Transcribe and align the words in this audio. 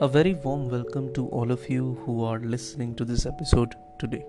A 0.00 0.06
very 0.06 0.34
warm 0.34 0.68
welcome 0.68 1.12
to 1.14 1.26
all 1.26 1.50
of 1.50 1.68
you 1.68 1.98
who 2.04 2.22
are 2.22 2.38
listening 2.38 2.94
to 2.94 3.04
this 3.04 3.26
episode 3.26 3.74
today. 3.98 4.24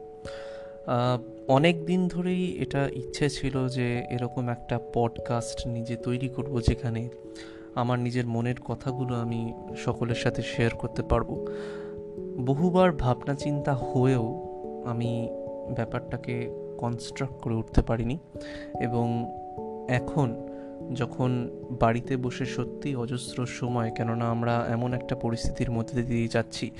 অনেক 1.47 1.85
দিন 1.85 2.07
ধরেই 2.07 2.57
এটা 2.61 2.89
ইচ্ছে 2.93 3.29
ছিল 3.29 3.67
যে 3.67 4.03
এরকম 4.09 4.49
একটা 4.49 4.79
পডকাস্ট 4.93 5.67
নিজে 5.67 5.95
তৈরি 5.95 6.29
করব 6.29 6.61
যেখানে 6.61 7.09
আমার 7.75 7.99
নিজের 7.99 8.27
মনের 8.27 8.59
কথাগুলো 8.65 9.15
আমি 9.15 9.53
সকলের 9.77 10.15
সাথে 10.15 10.41
শেয়ার 10.41 10.73
করতে 10.75 11.01
পারব 11.01 11.29
বহুবার 12.45 12.91
ভাবনা 12.91 13.33
চিন্তা 13.35 13.73
হয়েও 13.73 14.25
আমি 14.85 15.29
ব্যাপারটাকে 15.75 16.35
কনস্ট্রাক্ট 16.77 17.37
করে 17.41 17.55
উঠতে 17.55 17.81
পারিনি 17.81 18.17
এবং 18.79 19.05
এখন 19.89 20.48
যখন 20.93 21.49
বাড়িতে 21.79 22.17
বসে 22.17 22.45
সত্যি 22.45 22.95
অজস্র 22.95 23.45
সময়, 23.45 23.91
কেননা 23.91 24.29
আমরা 24.29 24.65
এমন 24.69 24.93
একটা 24.93 25.15
পরিস্থিতির 25.15 25.71
মধ্যে 25.71 26.01
দিয়ে 26.01 26.27
যাচ্ছি 26.27 26.71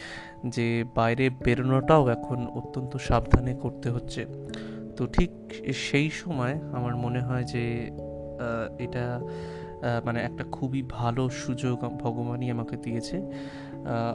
যে 0.48 0.84
বাইরে 0.95 1.30
বেরোনোটাও 1.30 2.08
এখন 2.08 2.48
অত্যন্ত 2.48 2.98
সাবধানে 2.98 3.55
করতে 3.55 3.89
হচ্ছে। 3.89 4.25
তো 4.98 5.08
ঠিক 5.08 5.31
সেই 5.73 6.09
সময় 6.09 6.52
আমার 6.52 6.95
মনে 6.95 7.20
হয় 7.20 7.44
যে 7.44 7.91
এটা 8.80 9.22
মানে 10.05 10.20
একটা 10.20 10.44
খুবই 10.52 10.84
ভালো 10.89 11.30
সুযোগ 11.30 11.80
ভগবানই 11.80 12.52
আমাকে 12.52 12.77
দিয়েছে 12.77 13.22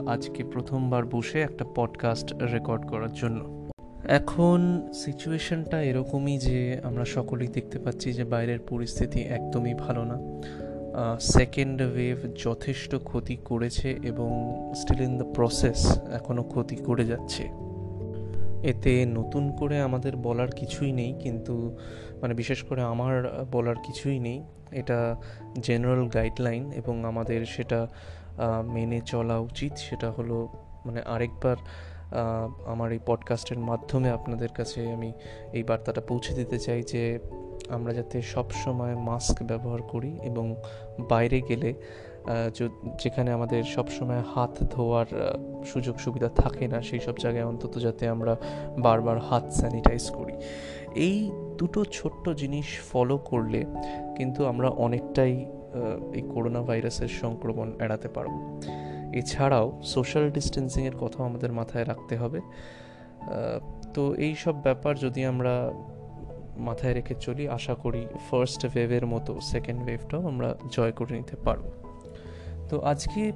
আজকে 0.07 0.43
প্রথমবার 0.43 1.05
বসে 1.05 1.41
একটা 1.41 1.65
পডকাস্ট 1.75 2.33
রেকর্ড 2.33 2.85
করার 2.87 3.13
জন্য। 3.13 3.64
এখন 4.07 4.89
সিচুয়েশনটা 4.93 5.81
এরকমই 5.81 6.37
যে 6.37 6.79
আমরা 6.83 7.05
সকলেই 7.05 7.47
দেখতে 7.47 7.79
পাচ্ছি 7.79 8.13
যে 8.13 8.23
বাইরের 8.23 8.59
পরিস্থিতি 8.59 9.19
একদমই 9.21 9.73
ভালো 9.73 10.03
না। 10.03 10.17
সেকেন্ড 11.19 11.81
ওয়েভ 11.81 12.17
যথেষ্ট 12.35 12.95
ক্ষতি 12.95 13.37
করেছে 13.37 13.89
এবং 14.03 14.29
স্টিল 14.75 15.01
ইন 15.01 15.17
দ্য 15.17 15.25
প্রসেস 15.33 15.99
এখনও 16.13 16.43
ক্ষতি 16.43 16.75
করে 16.75 17.05
যাচ্ছে। 17.05 17.43
এতে 18.63 19.05
নতুন 19.05 19.51
করে 19.51 19.81
আমাদের 19.81 20.17
বলার 20.17 20.47
কিছুই 20.47 20.91
নেই, 20.91 21.13
কিন্তু 21.19 21.77
মানে 22.21 22.33
বিশেষ 22.33 22.63
করে 22.63 22.81
আমার 22.81 23.45
বলার 23.51 23.75
কিছুই 23.75 24.19
নেই। 24.19 24.43
এটা 24.71 25.15
জেনারেল 25.61 26.07
গাইডলাইন 26.07 26.71
এবং 26.71 27.05
আমাদের 27.05 27.45
সেটা 27.45 27.87
মেনে 28.63 29.01
চলা 29.05 29.39
উচিত। 29.39 29.73
সেটা 29.77 30.11
হলো 30.11 30.47
মানে 30.85 31.01
আরেকবার 31.01 31.55
আমার 32.65 32.91
এই 32.91 32.99
পডকাস্টের 33.05 33.59
মাধ্যমে 33.59 34.09
আপনাদের 34.09 34.49
কাছে 34.49 34.91
আমি 34.91 35.13
এই 35.53 35.63
বার্তাটা 35.63 36.01
পৌঁছে 36.01 36.33
দিতে 36.33 36.59
চাই 36.59 36.83
যে 36.83 37.19
আমরা 37.69 37.93
যাতে 37.93 38.21
সব 38.21 38.51
সময় 38.51 38.95
মাস্ক 38.95 39.43
ব্যবহার 39.43 39.81
করি 39.81 40.17
এবং 40.23 40.55
বাইরে 41.09 41.41
গেলে 41.41 41.73
যেখানে 43.03 43.31
আমাদের 43.31 43.63
সবসময় 43.63 44.23
হাত 44.35 44.63
ধোয়ার 44.63 45.05
সুযোগ 45.65 45.97
সুবিধা 45.97 46.29
থাকে 46.29 46.67
না, 46.67 46.81
সেই 46.81 46.99
সব 46.99 47.17
জায়গায় 47.17 47.45
অন্তত 47.45 47.79
যাতে 47.79 48.07
আমরা 48.07 48.35
বারবার 48.79 49.19
হাত 49.19 49.49
স্যানিটাইজ 49.49 50.09
করি। 50.09 50.33
এই 50.95 51.31
দুটো 51.57 51.85
ছোট্ট 51.85 52.29
জিনিস 52.29 52.65
ফলো 52.91 53.17
করলে 53.17 53.65
কিন্তু 54.17 54.45
আমরা 54.45 54.69
অনেকটাই 54.69 55.45
এই 56.13 56.21
করোনা 56.21 56.61
ভাইরাসের 56.61 57.07
সংক্রমণ 57.07 57.71
এড়াতে 57.79 58.07
পারব। 58.07 58.61
এছাড়াও 59.15 59.81
সোশ্যাল 59.83 60.31
ডিস্টেন্সিংয়ের 60.31 60.95
কথাও 60.97 61.25
আমাদের 61.25 61.51
মাথায় 61.53 61.85
রাখতে 61.85 62.17
হবে। 62.17 62.41
তো 63.93 64.15
এই 64.15 64.35
সব 64.35 64.55
ব্যাপার 64.61 64.97
যদি 64.99 65.25
আমরা 65.25 65.71
মাথায় 66.57 66.93
রেখে 66.93 67.15
চলি, 67.19 67.49
আশা 67.49 67.75
করি 67.75 68.07
ফার্স্ট 68.31 68.65
ওয়েভের 68.65 69.05
মতো 69.05 69.39
সেকেন্ড 69.41 69.83
ওয়েভটাও 69.83 70.27
আমরা 70.27 70.55
জয় 70.71 70.91
করে 70.91 71.13
নিতে 71.15 71.35
পারব। 71.35 71.63
তো 72.69 72.79
আজকে 72.81 73.31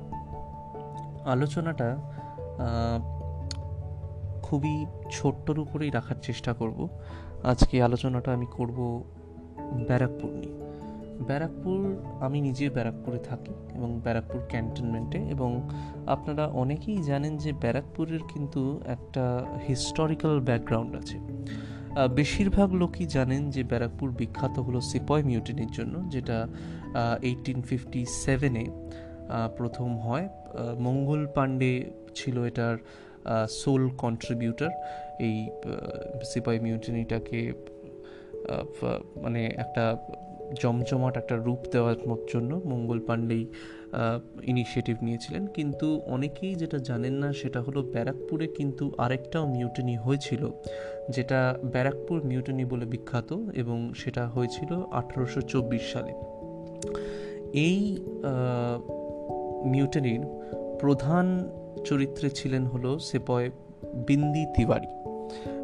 আলোচনাটা 1.25 1.97
খুবই 4.44 4.85
ছোট্টর 5.11 5.59
উপরেই 5.59 5.90
রাখার 5.90 6.16
চেষ্টা 6.22 6.53
করব। 6.53 6.88
আজকে 7.44 7.84
আলোচনাটা 7.84 8.34
আমি 8.34 8.47
করব 8.51 9.03
ব্যারাকপুর 9.88 10.29
নিয়ে। 10.31 10.69
ব্যারাকপুর, 11.28 11.80
আমি 12.25 12.38
নিজে 12.41 12.66
ব্যারাকপুরে 12.69 13.19
থাকি 13.30 13.53
এবং 13.78 13.90
ব্যারাকপুর 14.06 14.40
ক্যান্টনমেন্টে 14.50 15.19
এবং 15.35 15.69
আপনারা 16.06 16.46
অনেকেই 16.47 17.00
জানেন 17.03 17.38
যে 17.38 17.52
ব্যারাকপুরের 17.63 18.24
কিন্তু 18.31 18.62
একটা 18.85 19.24
হিস্টোরিক্যাল 19.68 20.35
ব্যাকগ্রাউন্ড 20.40 20.91
আছে। 21.02 21.18
বেশিরভাগ 22.19 22.69
লোকই 22.74 23.06
জানেন 23.06 23.41
যে 23.50 23.62
ব্যারাকপুর 23.63 24.08
বিখ্যাত 24.12 24.56
হলো 24.59 24.79
সিপয় 24.81 25.24
মিউটিনির 25.24 25.72
জন্য, 25.78 25.96
যেটা 26.13 26.38
এইটিন 27.22 27.62
ফিফটি 27.62 28.02
সেভেনে 28.06 28.66
প্রথম 29.58 29.90
হয়। 29.97 30.28
মঙ্গল 30.79 31.22
পাণ্ডে 31.35 31.74
ছিল 32.16 32.35
এটার 32.50 32.75
সোল 33.62 33.84
কন্ট্রিবিউটার 34.03 34.72
এই 35.28 35.35
সিপাই 36.31 36.58
মিউটিনিটাকে 36.59 37.40
মানে 39.24 39.41
একটা 39.63 39.84
জমজমাট 40.53 41.17
একটা 41.17 41.35
রূপ 41.35 41.59
দেওয়ার 41.71 41.95
জন্য 42.33 42.61
মঙ্গল 42.65 42.99
পাণ্ডেই 42.99 43.47
ইনিশিয়েটিভ 44.43 44.97
নিয়েছিলেন। 45.01 45.47
কিন্তু 45.47 46.01
অনেকেই 46.05 46.55
যেটা 46.55 46.77
জানেন 46.77 47.13
না, 47.13 47.33
সেটা 47.33 47.61
হলো 47.61 47.83
ব্যারাকপুরে 47.83 48.47
কিন্তু 48.47 48.91
আরেকটাও 48.97 49.47
মিউটনি 49.47 49.97
হয়েছিল, 49.97 50.51
যেটা 51.09 51.59
ব্যারাকপুর 51.63 52.21
মিউটনি 52.23 52.65
বলে 52.65 52.85
বিখ্যাত 52.85 53.33
এবং 53.53 53.93
সেটা 53.93 54.27
হয়েছিল 54.27 54.81
আঠারোশো 54.91 55.41
চব্বিশ 55.41 55.81
সালে। 55.93 56.13
এই 57.53 57.97
মিউটনির 59.66 60.19
প্রধান 60.79 61.49
চরিত্রে 61.85 62.29
ছিলেন 62.29 62.66
হলো 62.66 62.99
সেপয় 62.99 63.51
বিন্দি 64.07 64.45
তিওয়ারি 64.55 64.87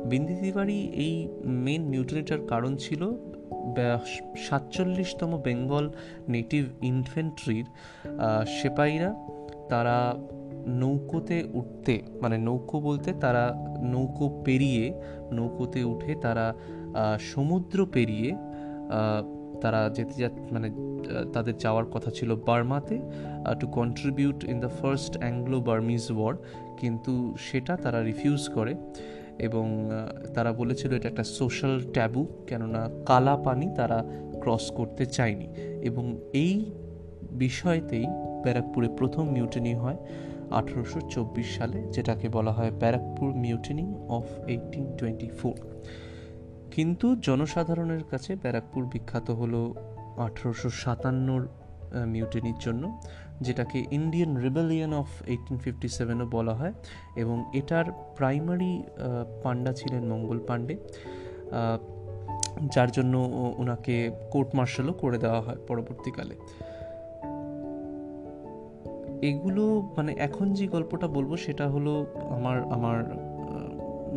বিন্দি 0.05 0.35
তিওয়ারি 0.35 0.79
এই 0.93 1.27
মেন 1.45 1.81
মিউটনিটার 1.83 2.39
কারণ 2.47 2.75
ছিল 2.75 3.11
সাতচল্লিশতম 4.37 5.37
বেঙ্গল 5.37 5.89
নেটিভ 6.29 6.63
ইনফেন্ট্রির 6.81 7.65
সেপাইরা 8.61 9.15
তারা 9.69 10.15
নৌকোতে 10.67 11.43
উঠতে 11.53 12.01
মানে 12.21 12.37
নৌকো 12.37 12.79
বলতে 12.79 13.13
তারা 13.13 13.53
নৌকো 13.83 14.41
পেরিয়ে, 14.45 15.01
নৌকোতে 15.31 15.83
উঠে 15.83 16.15
তারা 16.15 16.53
সমুদ্র 17.19 17.85
পেরিয়ে 17.85 18.35
তারা 19.61 19.89
যেতে 19.93 20.13
যা 20.21 20.29
মানে 20.51 20.69
তাদের 21.33 21.57
যাওয়ার 21.57 21.85
কথা 21.85 22.11
ছিল 22.11 22.35
বার্মাতে 22.35 22.99
to 23.59 23.67
contribute 23.67 24.43
in 24.43 24.59
the 24.59 24.69
first 24.69 25.17
Anglo 25.17 25.61
Burmese 25.61 26.11
war 26.11 26.33
কিন্তু 26.77 27.35
সেটা 27.39 27.77
তারা 27.77 28.03
রিফিউজ 28.03 28.49
করে। 28.49 28.75
এবং 29.39 29.89
তারা 30.33 30.53
বলেছিল 30.53 30.93
এটা 30.93 31.07
একটা 31.09 31.23
সোশ্যাল 31.23 31.81
ট্যাবু 31.93 32.27
কেননা 32.47 32.89
কালা 33.05 33.35
পানি 33.37 33.67
তারা 33.75 34.03
ক্রস 34.41 34.71
করতে 34.71 35.05
চায়নি। 35.05 35.47
এবং 35.81 36.17
এই 36.33 36.71
বিষয়তেই 37.31 38.05
ব্যারাকপুরে 38.43 38.89
প্রথম 38.97 39.29
মিউটিনি 39.29 39.73
হয় 39.73 39.97
আঠেরোশো 40.51 41.01
চব্বিশ 41.09 41.57
সালে, 41.57 41.83
যেটাকে 41.91 42.29
বলা 42.29 42.51
হয় 42.51 42.71
Barrackpore 42.71 43.33
mutiny 43.33 43.95
of 44.07 44.47
eighteen 44.47 44.85
twenty 44.97 45.29
four 45.29 45.53
কিন্তু 46.71 47.15
জনসাধারণের 47.15 48.03
কাছে 48.03 48.35
ব্যারাকপুর 48.35 48.85
বিখ্যাত 48.85 49.31
হলো 49.31 49.73
আঠেরোশো 50.17 50.69
সাতান্নর 50.69 51.47
মিউটিনির 52.05 52.55
জন্য। 52.59 52.99
যেটাকে 53.41 53.85
Indian 53.91 54.37
rebellion 54.37 54.93
of 54.93 55.07
eighteen 55.27 55.57
fifty 55.57 55.87
সেভেনও 55.87 56.25
বলা 56.25 56.53
হয় 56.53 56.73
এবং 57.15 57.45
এটার 57.53 57.85
প্রাইমারি 58.15 58.83
পান্ডা 59.43 59.73
ছিলেন 59.73 60.13
মঙ্গল 60.13 60.39
পাণ্ডে। 60.39 60.77
যার 62.73 62.91
জন্য 62.91 63.29
ওনাকে 63.57 64.11
কোর্ট 64.31 64.55
মার্শালও 64.55 64.93
করে 64.93 65.17
দেওয়া 65.17 65.41
হয় 65.41 65.57
পরবর্তীকালে। 65.67 66.35
এগুলো 69.21 69.93
মানে 69.97 70.13
এখন 70.13 70.53
যে 70.53 70.67
গল্পটা 70.67 71.07
বলব 71.07 71.37
সেটা 71.37 71.69
হলো 71.69 72.05
আমার 72.29 72.63
আমার 72.63 73.03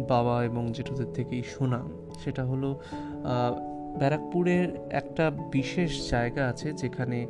বাবা 0.09 0.45
এবং 0.45 0.73
জেঠুদের 0.73 1.07
থেকেই 1.15 1.43
শোনা। 1.43 1.85
সেটা 2.25 2.45
হলো 2.45 2.81
ব্যারাকপুরের 3.99 4.69
একটা 4.91 5.31
বিশেষ 5.31 6.11
জায়গা 6.11 6.49
আছে 6.49 6.73
যেখানে 6.73 7.27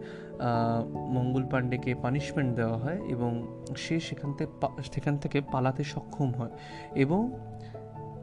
মঙ্গল 1.17 1.44
পাণ্ডেকে 1.50 1.94
পানিশমেন্ট 1.94 2.50
দেওয়া 2.56 2.79
হয় 2.79 2.99
এবং 3.08 3.31
সে 3.76 4.00
সেখান 4.00 4.31
থেকে 4.38 4.52
সেখান 4.93 5.14
থেকে 5.19 5.40
পালাতে 5.52 5.85
সক্ষম 5.85 6.32
হয় 6.32 6.52
এবং 6.94 7.20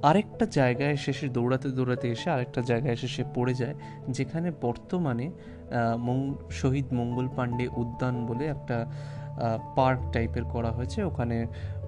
আরেকটা 0.02 0.46
জায়গায় 0.46 0.94
এসে 0.94 1.14
সে 1.14 1.28
দৌড়াতে 1.30 1.68
দৌড়াতে 1.70 2.08
এসে 2.12 2.28
আরেকটা 2.30 2.62
জায়গায় 2.62 2.94
এসে 2.94 3.08
সে 3.08 3.24
পড়ে 3.36 3.54
যায়, 3.54 3.76
যেখানে 4.10 4.52
বর্তমানে 4.62 5.28
শহীদ 6.52 6.88
মঙ্গল 6.94 7.28
পাণ্ডে 7.36 7.66
উদ্যান 7.78 8.16
বলে 8.26 8.46
একটা 8.46 8.78
পার্ক 9.76 10.00
টাইপের 10.14 10.44
করা 10.44 10.72
হয়েছে, 10.72 11.00
ওখানে 11.04 11.38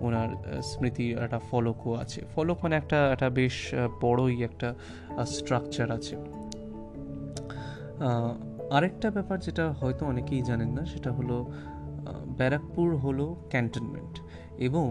ওনার 0.02 0.30
স্মৃতি 0.62 1.06
একটা 1.12 1.40
ফলকও 1.50 1.92
আছে। 1.94 2.22
ফলক 2.36 2.58
মানে 2.64 2.76
একটা 2.76 3.00
একটা 3.14 3.30
বেশ 3.30 3.56
বড়ই 4.02 4.44
একটা 4.44 4.70
স্ট্রাকচার 5.26 5.88
আছে। 5.92 6.16
আরেকটা 8.76 9.08
ব্যাপার 9.12 9.38
যেটা 9.40 9.66
হয়তো 9.80 10.04
অনেকেই 10.06 10.42
জানেন 10.42 10.70
না, 10.70 10.84
সেটা 10.86 11.10
হলো 11.12 11.38
ব্যারাকপুর 12.40 12.88
হলো 12.96 13.26
ক্যান্টনমেন্ট 13.50 14.16
এবং 14.68 14.88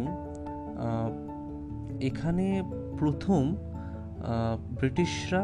এখানে 2.08 2.46
প্রথম 2.98 3.42
ব্রিটিশরা 4.80 5.42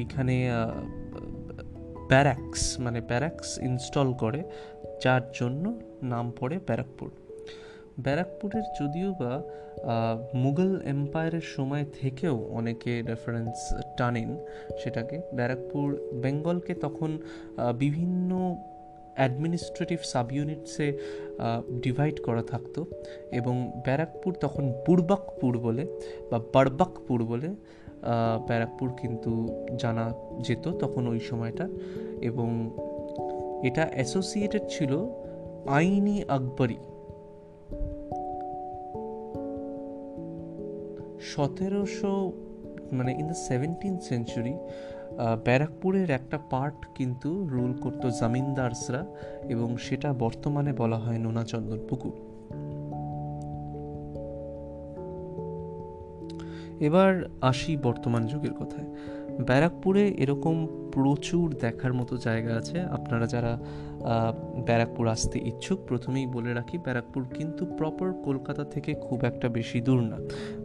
এইখানে 0.00 0.36
ব্যারাক্স 2.10 2.62
মানে 2.80 3.00
ব্যারাক্স 3.00 3.48
ইনস্টল 3.68 4.08
করে, 4.22 4.40
যার 5.02 5.22
জন্য 5.38 5.64
নাম 6.12 6.26
পড়ে 6.40 6.56
ব্যারাকপুর। 6.66 7.10
ব্যারাকপুরের 7.98 8.62
যদিও 8.80 9.14
বা 9.14 9.42
মুঘল 10.34 10.80
এম্পায়ারের 10.84 11.40
সময় 11.40 11.84
থেকেও 12.00 12.48
অনেকে 12.50 13.02
রেফারেন্স 13.02 13.74
টানেন 13.96 14.36
সেটাকে। 14.82 15.20
ব্যারাকপুর, 15.34 15.96
বেঙ্গলকে 16.14 16.74
তখন 16.74 17.18
বিভিন্ন 17.78 18.56
অ্যাডমিনিস্ট্রেটিভ 19.14 19.98
সাব 20.02 20.32
ইউনিটসে 20.32 20.98
ডিভাইড 21.82 22.20
করা 22.20 22.42
থাকতো 22.42 22.86
এবং 23.32 23.72
ব্যারাকপুর 23.84 24.34
তখন 24.34 24.72
বুড়বাকপুর 24.86 25.58
বলে 25.58 25.86
বা 26.30 26.38
বারবাকপুর 26.38 27.24
বলে 27.24 27.54
ব্যারাকপুর 28.46 28.92
কিন্তু 29.00 29.48
জানা 29.78 30.12
যেত 30.40 30.68
তখন 30.68 31.06
ওই 31.06 31.20
সময়টা 31.20 31.68
এবং 32.20 32.70
এটা 33.64 33.88
অ্যাসোসিয়েটেড 33.92 34.62
ছিল 34.68 35.08
আইনি 35.66 36.24
আকবরী। 36.28 36.76
সতেরোশো 41.32 42.32
মানে 42.92 43.12
ইন 43.12 43.26
দ্য 43.26 43.34
সেভেন্টিন 43.34 43.98
সেঞ্চুরি 43.98 44.54
ব্যারাকপুরের 45.44 46.10
একটা 46.10 46.38
পার্ট 46.50 46.86
কিন্তু 46.94 47.48
রুল 47.48 47.72
করতো 47.72 48.10
জামিনদারসরা 48.10 49.06
এবং 49.48 49.76
সেটা 49.76 50.12
বর্তমানে 50.12 50.72
বলা 50.72 50.98
হয় 50.98 51.18
নোনাচন্দন 51.18 51.78
পুকুর। 51.88 52.12
এবার 56.80 57.12
আসি 57.40 57.76
বর্তমান 57.76 58.26
যুগের 58.26 58.54
কথায়। 58.54 58.88
ব্যারাকপুরে 59.40 60.08
এরকম 60.08 60.66
প্রচুর 60.92 61.54
দেখার 61.60 61.94
মতো 61.94 62.16
জায়গা 62.16 62.56
আছে। 62.56 62.80
আপনারা 62.80 63.26
যারা 63.26 63.58
ব্যারাকপুর 64.66 65.08
আসতে 65.08 65.38
ইচ্ছুক, 65.38 65.78
প্রথমেই 65.88 66.26
বলে 66.26 66.54
রাখি, 66.54 66.78
ব্যারাকপুর 66.78 67.24
কিন্তু 67.34 67.66
প্রপার 67.66 68.12
কলকাতা 68.12 68.64
থেকে 68.64 68.94
খুব 68.94 69.24
একটা 69.24 69.48
বেশি 69.48 69.80
দূর 69.80 70.00
না। 70.00 70.18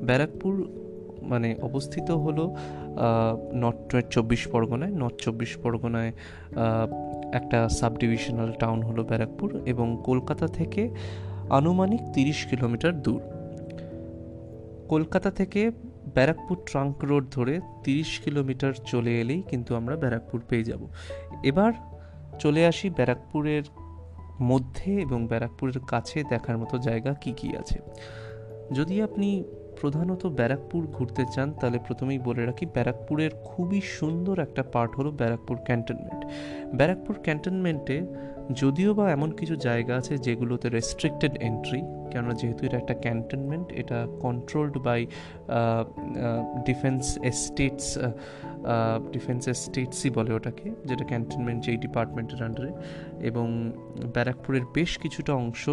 ব্যারাকপুর 0.03 0.67
মানে 1.21 1.55
অবস্থিত 1.61 2.11
হলো 2.11 2.55
নর্থ 3.53 3.95
চব্বিশ 4.09 4.47
পরগনায়। 4.47 4.91
নর্থ 4.91 5.23
চব্বিশ 5.23 5.57
পরগনায় 5.57 6.11
একটা 7.33 7.69
সাব 7.69 7.97
ডিভিশনাল 7.97 8.51
টাউন 8.51 8.81
হলো 8.81 9.03
ব্যারাকপুর 9.03 9.61
এবং 9.65 9.97
কলকাতা 10.03 10.47
থেকে 10.47 10.89
আনুমানিক 11.49 12.01
তিরিশ 12.13 12.45
কিলোমিটার 12.45 13.01
দূর। 13.01 13.21
কলকাতা 14.89 15.31
থেকে 15.31 15.71
ব্যারাকপুর 16.13 16.57
ট্রাঙ্ক 16.65 17.03
রোড 17.03 17.25
ধরে 17.31 17.59
তিরিশ 17.83 18.19
কিলোমিটার 18.19 18.73
চলে 18.73 19.21
এলেই 19.21 19.41
কিন্তু 19.41 19.75
আমরা 19.75 19.95
ব্যারাকপুর 19.95 20.41
পেয়ে 20.49 20.63
যাব। 20.63 20.87
এবার 21.43 21.73
চলে 22.39 22.67
আসি 22.67 22.89
ব্যারাকপুরের 22.89 23.63
মধ্যে 24.41 25.01
এবং 25.01 25.27
ব্যারাকপুরের 25.27 25.79
কাছে 25.87 26.23
দেখার 26.29 26.57
মতো 26.57 26.77
জায়গা 26.77 27.13
কি 27.13 27.31
কি 27.31 27.57
আছে। 27.57 27.79
যদি 28.73 29.01
আপনি 29.01 29.43
প্রধানত 29.81 30.25
ব্যারাকপুর 30.25 30.87
ঘুরতে 30.87 31.25
চান, 31.31 31.53
তাহলে 31.53 31.79
প্রথমেই 31.79 32.19
বলে 32.19 32.45
রাখি, 32.45 32.65
ব্যারাকপুরের 32.65 33.29
খুবই 33.45 33.81
সুন্দর 33.81 34.39
একটা 34.39 34.63
পার্ট 34.63 34.95
হলো 34.95 35.11
ব্যারাকপুর 35.11 35.57
ক্যান্টনমেন্ট 35.57 36.25
ব্যারাকপুর 36.75 37.15
ক্যান্টনমেন্টে 37.23 38.01
যদিও 38.53 38.93
বা 38.93 39.11
এমন 39.11 39.31
কিছু 39.31 39.55
জায়গা 39.55 39.95
আছে 39.95 40.17
যেগুলোতে 40.17 40.69
রেস্ট্রিক্টেড 40.69 41.37
এন্ট্রি 41.37 41.81
কেননা 42.11 42.33
যেহেতু 42.33 42.65
এটা 42.65 42.77
একটা 42.77 42.93
ক্যান্টনমেন্ট 42.93 43.71
এটা 43.71 44.07
controlled 44.21 44.77
by 44.77 45.07
defence 46.65 47.19
estates 47.23 47.99
defence 49.11 49.47
এস্টেটসই 49.47 50.09
বলে 50.09 50.33
ওটাকে, 50.33 50.71
যেটা 50.85 51.05
ক্যান্টনমেন্ট 51.05 51.65
যেই 51.65 51.77
ডিপার্টমেন্টের 51.77 52.43
আন্ডারে 52.43 52.71
এবং 53.19 53.73
ব্যারাকপুরের 54.13 54.61
বেশ 54.73 54.97
কিছুটা 54.97 55.33
অংশ 55.33 55.69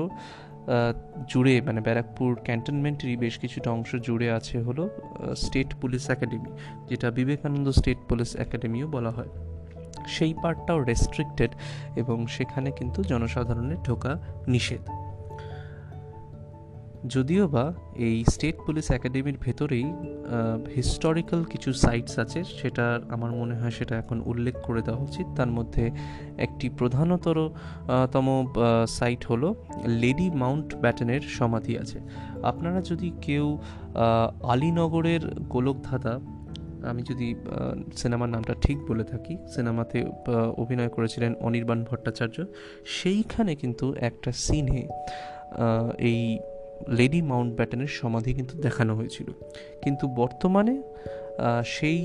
জুড়ে 1.29 1.61
মানে 1.61 1.81
ব্যারাকপুর 1.81 2.34
ক্যান্টনমেন্টেরই 2.34 3.17
বেশ 3.17 3.38
কিছুটা 3.38 3.70
অংশ 3.70 3.96
জুড়ে 3.96 4.31
আছে 4.31 4.62
হলো 4.62 4.90
স্টেট 5.37 5.75
পুলিশ 5.81 6.11
একাডেমি 6.11 6.50
যেটা 6.88 7.11
বিবেকানন্দ 7.11 7.69
স্টেট 7.69 7.99
পুলিশ 8.08 8.37
একাডেমিও 8.37 8.87
বলা 8.87 9.11
হয়। 9.11 9.56
সেই 10.06 10.35
পার্টটাও 10.43 10.79
রেস্ট্রিক্টেড 10.82 11.50
এবং 11.97 12.26
সেখানে 12.26 12.70
কিন্তু 12.70 13.03
জনসাধারণের 13.03 13.81
ঢোকা 13.82 14.12
নিষেধ। 14.49 14.85
যদিও 17.14 17.49
বা 17.49 17.64
এই 17.97 18.25
স্টেট 18.32 18.56
পুলিশ 18.67 18.91
একাডেমির 18.91 19.38
ভেতরেই 19.41 19.87
হিস্টোরিক্যাল 20.76 21.44
কিছু 21.44 21.73
সাইটস 21.73 22.19
আছে, 22.19 22.44
সেটা 22.44 23.00
আমার 23.11 23.31
মনে 23.31 23.55
হয় 23.55 23.70
সেটা 23.70 23.94
এখন 23.97 24.20
উল্লেখ 24.20 24.55
করে 24.62 24.81
দেওয়া 24.82 25.00
উচিত। 25.03 25.26
তার 25.37 25.47
মধ্যে 25.47 25.91
একটি 26.38 26.69
প্রধানতর 26.69 27.50
তম 28.12 28.26
সাইট 28.88 29.23
হলো 29.25 29.49
লেডি 30.03 30.31
মাউন্ট 30.31 30.69
ব্যাটনের 30.75 31.20
সমাধি 31.20 31.79
আছে। 31.79 31.99
আপনারা 32.43 32.81
যদি 32.81 33.08
কেউ 33.20 33.47
আলীনগরের 34.43 35.23
গোলকধাঁধা 35.38 36.14
আমি 36.91 37.03
যদি 37.11 37.29
সিনেমার 37.97 38.31
নামটা 38.35 38.55
ঠিক 38.65 38.79
বলে 38.88 39.05
থাকি, 39.05 39.35
সিনেমাতে 39.55 39.99
অভিনয় 40.56 40.88
করেছিলেন 40.88 41.33
অনির্বাণ 41.41 41.81
ভট্টাচার্য। 41.85 42.37
সেইখানে 42.99 43.53
কিন্তু 43.55 43.87
একটা 44.09 44.31
সিনে 44.44 44.81
এই 46.11 46.21
লেডি 46.88 47.21
মাউন্ট 47.23 47.53
ব্যাটনের 47.55 47.93
সমাধি 48.00 48.31
কিন্তু 48.35 48.55
দেখানো 48.59 48.93
হয়েছিল। 48.94 49.29
কিন্তু 49.83 50.05
বর্তমানে 50.21 50.75
সেই 51.65 52.00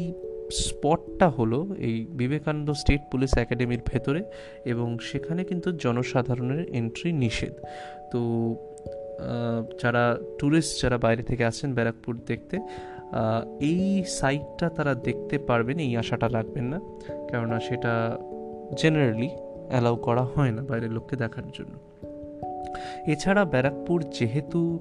স্পটটা 0.66 1.28
হলো 1.30 1.60
এই 1.78 1.98
বিবেকানন্দ 2.12 2.70
স্টেট 2.72 3.02
পুলিশ 3.12 3.32
একাডেমির 3.38 3.84
ভেতরে 3.92 4.22
এবং 4.66 4.88
সেখানে 5.00 5.42
কিন্তু 5.44 5.70
জনসাধারণের 5.84 6.62
এন্ট্রি 6.80 7.10
নিষেধ। 7.24 7.56
তো 8.12 8.20
যারা 9.82 10.04
ট্যুরিস্ট 10.40 10.74
যারা 10.82 10.98
বাইরে 10.98 11.24
থেকে 11.24 11.44
আসেন 11.46 11.70
ব্যারাকপুর 11.74 12.14
দেখতে 12.26 12.56
এই 13.70 14.04
সাইটটা 14.20 14.68
তারা 14.70 14.94
দেখতে 15.08 15.36
পারবেন, 15.38 15.78
এই 15.80 15.92
আশাটা 15.98 16.28
রাখবেন 16.28 16.66
না। 16.74 16.80
কেননা 17.30 17.60
সেটা 17.60 17.94
জেনারেলি 18.80 19.30
অ্যালাউ 19.70 19.96
করা 19.96 20.24
হয় 20.34 20.52
না 20.52 20.62
বাইরের 20.62 20.92
লোককে 20.92 21.16
দেখার 21.16 21.48
জন্য। 21.54 21.74
এছাড়া 23.08 23.46
ব্যারাকপুর 23.46 24.04
যেহেতু 24.18 24.80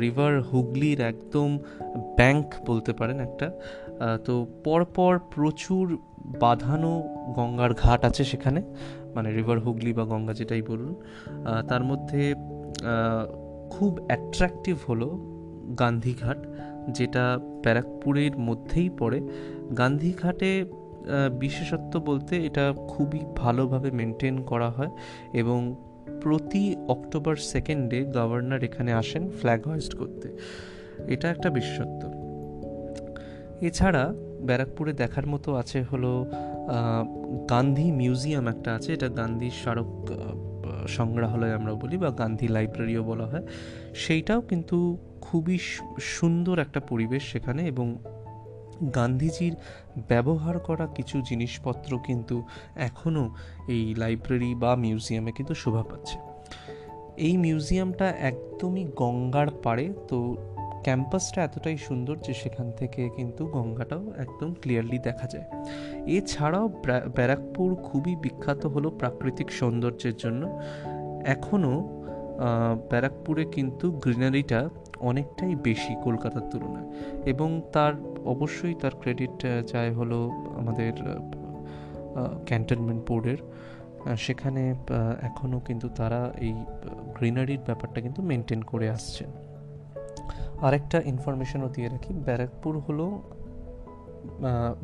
রিভার 0.00 0.34
হুগলির 0.40 1.00
একদম 1.00 1.58
ব্যাংক 2.16 2.46
বলতে 2.66 2.92
পারেন 2.92 3.18
একটা 3.20 3.46
তো 4.24 4.46
পরপর 4.64 5.18
প্রচুর 5.34 5.98
বাঁধানো 6.40 6.92
গঙ্গার 7.36 7.72
ঘাট 7.74 8.00
আছে 8.04 8.22
সেখানে 8.24 8.60
মানে 9.14 9.28
রিভার 9.32 9.58
হুগলি 9.58 9.92
বা 9.92 10.04
গঙ্গা 10.04 10.34
যেটাই 10.34 10.62
বলুন। 10.62 10.92
তার 11.68 11.82
মধ্যে 11.84 12.22
খুব 13.70 13.92
অ্যাট্রাকটিভ 14.06 14.76
হলো 14.88 15.08
গান্ধীঘাট 15.78 16.40
যেটা 16.90 17.38
ব্যারাকপুরের 17.62 18.38
মধ্যেই 18.38 18.90
পড়ে, 18.90 19.20
গান্ধীঘাটে 19.76 20.64
বিশেষত্ব 21.38 22.00
বলতে 22.00 22.46
এটা 22.46 22.74
খুবই 22.88 23.20
ভালোভাবে 23.36 23.90
মেনটেন 23.90 24.42
করা 24.42 24.70
হয় 24.70 24.90
এবং 25.32 25.76
প্রতি 26.22 26.76
অক্টোবর 26.88 27.36
সেকেন্ডে 27.36 28.04
গভর্নর 28.04 28.64
এখানে 28.64 28.92
আসেন 28.92 29.30
ফ্ল্যাগ 29.30 29.60
হোয়েস্ট 29.66 29.94
করতে। 29.94 30.28
এটা 31.06 31.30
একটা 31.30 31.50
বিশেষত্ব। 31.50 32.02
এছাড়া 33.60 34.14
ব্যারাকপুরে 34.40 34.92
দেখার 34.92 35.26
মতো 35.26 35.54
আছে 35.54 35.82
হলো 35.82 36.26
গান্ধী 37.50 37.92
মিউজিয়াম 37.92 38.46
একটা 38.48 38.74
আছে, 38.74 38.92
এটা 38.92 39.08
গান্ধী 39.08 39.50
স্মারক 39.50 39.90
সংগ্রহালয় 40.86 41.54
আমরা 41.54 41.74
বলি 41.74 41.96
বা 41.98 42.10
গান্ধী 42.10 42.48
লাইব্রেরিও 42.48 43.04
বলা 43.04 43.26
হয়, 43.26 43.46
সেইটাও 43.94 44.40
কিন্তু 44.40 44.98
খুবই 45.20 45.58
সুন্দর 46.00 46.58
একটা 46.58 46.80
পরিবেশ 46.80 47.32
সেখানে 47.32 47.66
এবং 47.66 47.98
গান্ধীজির 48.94 49.56
ব্যবহার 50.08 50.58
করা 50.58 50.86
কিছু 50.86 51.22
জিনিসপত্র 51.22 51.98
কিন্তু 51.98 52.46
এখনও 52.74 53.34
এই 53.68 53.94
লাইব্রেরি 53.94 54.54
বা 54.54 54.76
মিউজিয়ামে 54.76 55.32
কিন্তু 55.32 55.54
শোভা 55.54 55.82
পাচ্ছে। 55.82 56.18
এই 57.16 57.36
মিউজিয়ামটা 57.36 58.10
একদমই 58.10 58.84
গঙ্গার 58.96 59.46
পাড়ে, 59.50 59.92
তো 60.08 60.36
ক্যাম্পাসটা 60.86 61.44
এতটাই 61.44 61.76
সুন্দর 61.76 62.16
যে 62.16 62.34
সেখান 62.34 62.72
থেকে 62.76 63.08
কিন্তু 63.16 63.46
গঙ্গাটাও 63.46 64.04
একদম 64.16 64.54
ক্লিয়ারলি 64.54 64.98
দেখা 64.98 65.26
যায়। 65.26 65.46
এছাড়াও 66.06 66.68
ব্যারাকপুর 67.14 67.74
খুবই 67.74 68.16
বিখ্যাত 68.16 68.66
হলো 68.66 68.90
প্রাকৃতিক 68.90 69.48
সৌন্দর্যের 69.52 70.16
জন্য। 70.16 70.42
এখনও 71.26 71.74
ব্যারাকপুরে 72.90 73.44
কিন্তু 73.44 73.92
গ্রিনারিটা 73.92 74.68
অনেকটাই 75.00 75.54
বেশি 75.54 75.92
কলকাতার 76.04 76.50
তুলনায়। 76.50 76.88
এবং 77.26 77.62
তার, 77.72 77.94
অবশ্যই 78.24 78.74
তার 78.74 78.94
ক্রেডিট 79.00 79.34
যায় 79.72 79.92
হলো 79.94 80.18
আমাদের 80.58 80.92
ক্যান্টনমেন্ট 82.46 83.02
বোর্ডের 83.08 83.40
সেখানে 84.16 84.62
এখনও 85.22 85.58
কিন্তু 85.58 85.86
তারা 85.88 86.20
এই 86.40 86.54
গ্রিনারির 87.14 87.62
ব্যাপারটা 87.66 87.98
কিন্তু 88.00 88.20
মেনটেন 88.22 88.60
করে 88.62 88.90
আসছেন। 88.90 89.45
আরেকটা 90.60 90.98
ইনফরমেশনও 91.12 91.68
দিয়ে 91.68 91.88
রাখি। 91.88 92.12
ব্যারাকপুর 92.26 92.78
হলো 92.78 93.06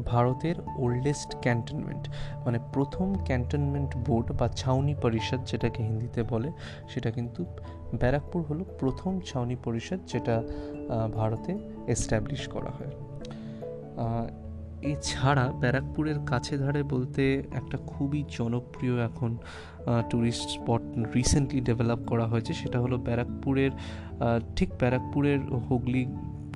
ভারতের 0.05 0.57
ওল্ডেস্ট 0.79 1.31
ক্যান্টনমেন্ট 1.41 2.05
মানে 2.45 2.59
প্রথম 2.73 3.15
ক্যান্টনমেন্ট 3.25 3.97
বোর্ড 4.07 4.33
বা 4.33 4.47
ছাউনি 4.49 4.95
পরিষদ 4.95 5.41
যেটাকে 5.47 5.83
হিন্দিতে 5.83 6.23
বলে, 6.23 6.49
সেটা 6.89 7.11
কিন্তু 7.11 7.45
ব্যারাকপুর 8.01 8.41
হলো 8.43 8.63
প্রথম 8.81 9.21
ছাউনি 9.21 9.57
পরিষদ 9.65 10.01
যেটা 10.07 10.43
ভারতে 11.15 11.53
এস্টাবলিশ 11.87 12.49
করা 12.49 12.71
হয়। 12.71 12.93
এছাড়া 14.83 15.53
ব্যারাকপুরের 15.61 16.19
কাছে 16.27 16.59
ধারে 16.59 16.83
বলতে 16.83 17.43
একটা 17.53 17.77
খুবই 17.87 18.25
জনপ্রিয় 18.31 18.95
এখন 19.05 19.31
ট্যুরিস্ট 20.11 20.49
স্পট 20.49 20.83
রিসেন্টলি 21.15 21.61
ডেভেলপ 21.61 22.01
করা 22.07 22.27
হয়েছে, 22.27 22.53
সেটা 22.53 22.81
হলো 22.81 22.97
ব্যারাকপুরের 22.99 23.71
ঠিক 24.57 24.71
ব্যারাকপুরের 24.81 25.41
হুগলি 25.69 26.07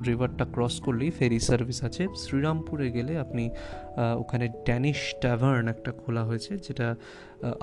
রিভারটা 0.09 0.45
ক্রস 0.55 0.75
করলেই 0.85 1.11
ফেরি 1.19 1.39
সার্ভিস 1.49 1.79
আছে। 1.87 2.03
শ্রীরামপুরে 2.23 2.87
গেলে 2.97 3.13
আপনি 3.25 3.43
ওখানে 4.23 4.45
ড্যানিশ 4.67 4.99
ট্যাভার্ন 5.23 5.65
একটা 5.75 5.91
খোলা 6.01 6.23
হয়েছে, 6.29 6.51
যেটা 6.65 6.87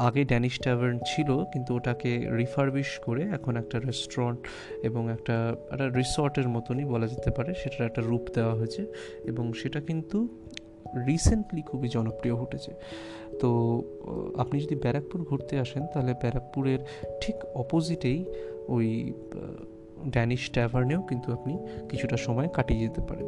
আগে 0.07 0.23
ড্যানিশ 0.25 0.55
ট্যাভার্ন 0.65 0.97
ছিল, 1.11 1.29
কিন্তু 1.53 1.71
ওটাকে 1.79 2.13
রিফারবিশ 2.41 2.91
করে 3.07 3.23
এখন 3.37 3.53
একটা 3.57 3.77
রেস্টুরেন্ট 3.89 4.41
এবং 4.89 5.03
একটা 5.17 5.37
একটা 5.73 5.87
রিসর্টের 6.01 6.49
মতনই 6.49 6.87
বলা 6.93 7.07
যেতে 7.13 7.31
পারে, 7.37 7.51
সেটার 7.61 7.87
একটা 7.87 8.03
রূপ 8.11 8.25
দেওয়া 8.37 8.55
হয়েছে 8.55 8.83
এবং 9.31 9.45
সেটা 9.61 9.81
কিন্তু 9.89 10.19
রিসেন্টলি 11.09 11.63
খুবই 11.71 11.89
জনপ্রিয় 11.89 12.35
ঘটেছে। 12.37 12.73
তো 13.41 13.51
আপনি 14.43 14.57
যদি 14.61 14.77
ব্যারাকপুর 14.85 15.19
ঘুরতে 15.23 15.55
আসেন, 15.65 15.83
তাহলে 15.93 16.13
ব্যারাকপুরের 16.23 16.81
ঠিক 17.23 17.37
অপোজিটেই 17.63 18.21
ওই 18.75 18.89
ড্যানিশ 20.11 20.51
ট্যাভার্নেও 20.51 21.03
কিন্তু 21.03 21.33
আপনি 21.33 21.59
কিছুটা 21.89 22.17
সময় 22.17 22.49
কাটিয়ে 22.49 22.81
যেতে 22.81 23.01
পারেন। 23.01 23.27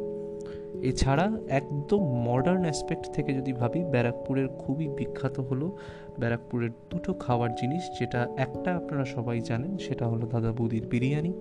এছাড়া 0.82 1.38
একদম 1.48 1.98
মডার্ন 1.98 2.60
অ্যাসপেক্ট 2.60 3.12
থেকে 3.12 3.32
যদি 3.32 3.52
ভাবি, 3.52 3.84
ব্যারাকপুরের 3.84 4.48
খুবই 4.48 4.88
বিখ্যাত 4.88 5.40
হলো 5.40 5.76
ব্যারাকপুরের 6.18 6.70
দুটো 6.90 7.14
খাওয়ার 7.14 7.54
জিনিস, 7.54 7.82
যেটা 8.00 8.28
একটা 8.36 8.76
আপনারা 8.76 9.04
সবাই 9.04 9.40
জানেন, 9.40 9.76
সেটা 9.76 10.06
হলো 10.06 10.26
দাদা 10.26 10.52
বৌদির 10.52 10.86
বিরিয়ানি। 10.86 11.32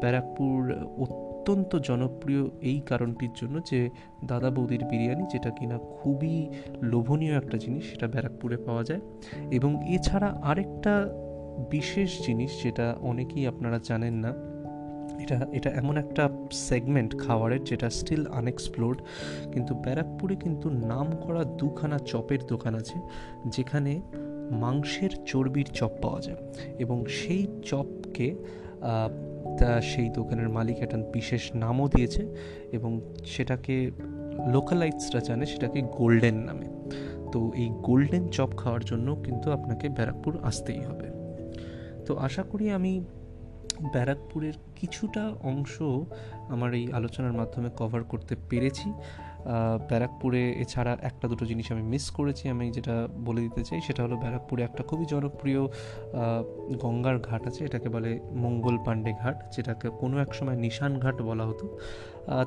ব্যারাকপুর 0.00 0.74
অত্যন্ত 0.98 1.76
জনপ্রিয় 1.76 2.46
এই 2.60 2.80
কারণটির 2.80 3.30
জন্য 3.36 3.60
যে 3.70 3.90
দাদা 4.24 4.50
বৌদির 4.50 4.84
বিরিয়ানি, 4.84 5.24
যেটা 5.32 5.50
কিনা 5.50 5.78
খুবই 5.78 6.50
লোভনীয় 6.82 7.36
একটা 7.36 7.58
জিনিস, 7.58 7.84
সেটা 7.84 8.06
ব্যারাকপুরে 8.06 8.56
পাওয়া 8.56 8.84
যায়। 8.84 9.00
এবং 9.50 9.94
এছাড়া 9.94 10.26
আরেকটা 10.26 11.08
বিশেষ 11.70 12.26
জিনিস 12.26 12.62
যেটা 12.62 12.96
অনেকেই 13.00 13.46
আপনারা 13.46 13.78
জানেন 13.84 14.14
না, 14.14 14.34
এটা 15.22 15.46
এটা 15.52 15.70
এমন 15.70 15.96
একটা 15.96 16.28
সেগমেন্ট 16.52 17.18
খাবারের 17.18 17.64
যেটা 17.64 17.90
স্টিল 17.90 18.26
আনএক্সপ্লোর্ড 18.26 18.98
কিন্তু 19.52 19.74
ব্যারাকপুরে 19.74 20.36
কিন্তু 20.36 20.70
নাম 20.70 21.06
করা 21.12 21.44
দুখানা 21.44 21.98
চপের 21.98 22.38
দোকান 22.46 22.74
আছে, 22.74 22.98
যেখানে 23.46 24.00
মাংসের 24.50 25.10
চর্বির 25.26 25.66
চপ 25.74 25.90
পাওয়া 26.02 26.20
যায়। 26.20 26.36
এবং 26.78 27.06
সেই 27.06 27.46
চপকে 27.64 28.34
তা 29.58 29.80
সেই 29.80 30.08
দোকানের 30.08 30.48
মালিক 30.48 30.76
একটা 30.78 30.96
বিশেষ 30.96 31.50
নামও 31.54 31.88
দিয়েছে 31.88 32.34
এবং 32.72 33.00
সেটাকে 33.24 33.90
লোকালাইটসরা 34.52 35.20
জানে 35.20 35.46
সেটাকে 35.46 35.82
গোল্ডেন 35.82 36.34
নামে। 36.34 36.66
তো 37.32 37.52
এই 37.54 37.68
গোল্ডেন 37.82 38.28
চপ 38.28 38.50
খাওয়ার 38.56 38.84
জন্য 38.84 39.16
কিন্তু 39.24 39.52
আপনাকে 39.52 39.88
ব্যারাকপুর 39.88 40.38
আসতেই 40.42 40.80
হবে। 40.80 41.17
তো 42.08 42.12
আশা 42.26 42.42
করি 42.50 42.66
আমি 42.78 42.92
ব্যারাকপুরের 43.94 44.56
কিছুটা 44.78 45.24
অংশ 45.50 45.74
আমার 46.54 46.70
এই 46.78 46.84
আলোচনার 46.98 47.34
মাধ্যমে 47.40 47.68
কভার 47.80 48.02
করতে 48.12 48.34
পেরেছি। 48.50 48.88
ব্যারাকপুরে 49.90 50.42
এছাড়া 50.64 50.92
একটা 51.02 51.26
দুটো 51.28 51.44
জিনিস 51.50 51.66
আমি 51.74 51.84
মিস 51.92 52.04
করেছি, 52.10 52.44
আমি 52.54 52.64
যেটা 52.76 52.94
বলে 53.26 53.40
দিতে 53.46 53.62
চাই 53.64 53.80
সেটা 53.86 54.00
হলো 54.04 54.16
ব্যারাকপুরে 54.16 54.60
একটা 54.62 54.82
খুবই 54.88 55.06
জনপ্রিয় 55.12 55.62
গঙ্গার 56.82 57.16
ঘাট 57.28 57.42
আছে, 57.46 57.60
এটাকে 57.64 57.88
বলে 57.88 58.10
মঙ্গল 58.44 58.76
পাণ্ডে 58.86 59.12
ঘাট, 59.22 59.36
যেটাকে 59.54 59.86
কোনো 60.00 60.16
এক 60.24 60.30
সময় 60.34 60.56
নিশান 60.66 60.92
ঘাট 60.98 61.16
বলা 61.22 61.44
হতো। 61.46 61.66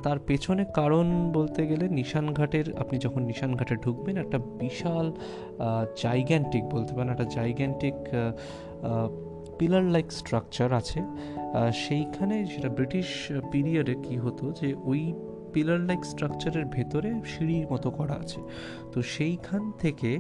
তার 0.03 0.19
পেছনে 0.27 0.63
কারণ 0.79 1.05
বলতে 1.37 1.61
গেলে 1.67 1.85
নিশান 1.99 2.25
ঘাটের, 2.33 2.67
আপনি 2.81 2.95
যখন 3.05 3.21
নিশান 3.31 3.51
ঘাটে 3.55 3.75
ঢুকবেন, 3.75 4.15
একটা 4.17 4.37
বিশাল 4.61 5.05
জাইগ্যান্টিক 6.03 6.63
বলতে 6.75 6.91
পারেন, 6.95 7.09
একটা 7.15 7.27
জাইগ্যান্টিক 7.37 7.97
পিলার 9.61 9.83
লাইক 9.83 10.07
স্ট্রাকচার 10.11 10.69
আছে 10.73 10.99
সেইখানে 11.85 12.35
সেটা 12.45 12.69
ব্রিটিশ 12.69 13.07
পিরিয়ডে 13.51 13.95
কি 14.05 14.15
হতো 14.17 14.45
যে 14.61 14.67
ওই 14.83 15.01
পিলার 15.53 15.79
লাইক 15.79 16.01
স্ট্রাকচারের 16.05 16.65
ভেতরে 16.65 17.09
সিঁড়ির 17.25 17.65
মতো 17.73 17.89
করা 17.91 18.13
আছে। 18.13 18.39
তো 18.91 18.99
সেইখান 19.01 19.71
থেকে 19.79 20.11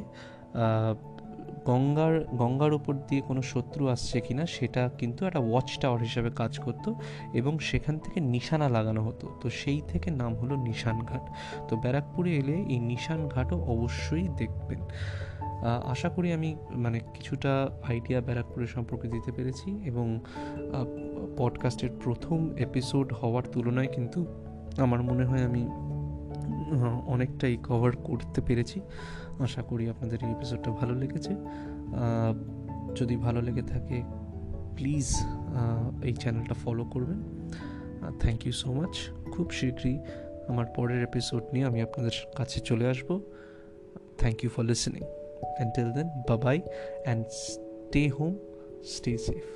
গঙ্গার 1.65 2.15
গঙ্গার 2.41 2.73
উপর 2.73 2.93
দিয়ে 3.07 3.21
কোনো 3.21 3.41
শত্রু 3.41 3.83
আসছে 3.87 4.17
কিনা 4.21 4.43
সেটা 4.45 4.83
কিন্তু 4.99 5.21
একটা 5.25 5.39
ওয়াচ 5.39 5.69
টাওয়ার 5.81 6.01
হিসেবে 6.01 6.29
কাজ 6.41 6.53
করতো 6.59 6.89
এবং 7.33 7.53
সেখান 7.59 7.95
থেকে 7.99 8.19
নিশানা 8.19 8.69
লাগানো 8.69 9.01
হতো। 9.03 9.25
তো 9.41 9.47
সেই 9.49 9.81
থেকে 9.87 10.09
নাম 10.11 10.31
হলো 10.35 10.55
নিশান 10.55 10.97
ঘাট। 10.99 11.25
তো 11.69 11.73
ব্যারাকপুরে 11.75 12.31
এলে 12.37 12.55
এই 12.73 12.79
নিশান 12.91 13.19
ঘাটও 13.27 13.57
অবশ্যই 13.73 14.25
দেখবেন। 14.37 14.81
আশা 15.83 16.09
করি 16.09 16.33
আমি 16.33 16.55
মানে 16.71 16.99
কিছুটা 17.13 17.69
আইডিয়া 17.83 18.21
ব্যারাকপুরের 18.21 18.67
সম্পর্কে 18.67 19.07
দিতে 19.07 19.31
পেরেছি 19.31 19.81
এবং 19.85 20.19
পডকাস্টের 21.37 21.89
প্রথম 22.03 22.55
এপিসোড 22.55 23.13
হওয়ার 23.13 23.43
তুলনায় 23.43 23.87
কিন্তু 23.87 24.25
আমার 24.77 25.01
মনে 25.01 25.25
হয় 25.25 25.43
আমি 25.43 25.69
অনেকটাই 27.07 27.57
কভার 27.57 27.91
করতে 27.91 28.41
পেরেছি। 28.41 28.81
আশা 29.39 29.61
করি 29.61 29.89
আপনাদের 29.89 30.19
এই 30.23 30.31
এপিসোডটা 30.31 30.71
ভালো 30.71 30.95
লেগেছে। 30.95 31.35
যদি 32.95 33.15
ভালো 33.15 33.41
লেগে 33.41 33.61
থাকে 33.61 34.03
প্লিজ 34.75 35.25
এই 36.03 36.13
চ্যানেলটা 36.13 36.53
ফলো 36.53 36.85
করবেন। 36.85 37.49
থ্যাংক 38.19 38.45
ইউ 38.45 38.51
সো 38.51 38.73
মাচ 38.73 39.09
খুব 39.31 39.51
শীঘ্রই 39.51 39.99
আমার 40.47 40.65
পরের 40.65 41.03
এপিসোড 41.03 41.43
নিয়ে 41.53 41.65
আমি 41.65 41.81
আপনাদের 41.81 42.11
কাছে 42.35 42.59
চলে 42.59 42.87
আসব। 42.87 43.21
Thank 44.17 44.43
you 44.43 44.49
for 44.49 44.63
listening 44.63 45.03
Until 45.59 45.91
then, 45.93 46.11
bye 46.27 46.37
bye 46.37 46.63
and 47.05 47.25
stay 47.31 48.07
home, 48.07 48.39
stay 48.81 49.17
safe. 49.17 49.49